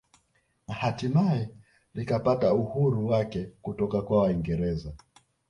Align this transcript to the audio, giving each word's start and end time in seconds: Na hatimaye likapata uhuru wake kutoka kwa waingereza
Na 0.67 0.73
hatimaye 0.73 1.49
likapata 1.93 2.53
uhuru 2.53 3.07
wake 3.07 3.45
kutoka 3.61 4.01
kwa 4.01 4.21
waingereza 4.21 4.93